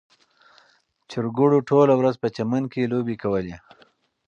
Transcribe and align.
چرګوړو 1.09 1.57
ټوله 1.69 1.93
ورځ 1.99 2.15
په 2.19 2.27
چمن 2.35 2.63
کې 2.71 2.89
لوبې 2.91 3.15
کولې. 3.23 3.55